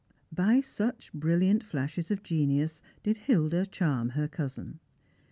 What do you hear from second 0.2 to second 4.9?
By such brilliant flashes of genius did Hilda charm her cousin.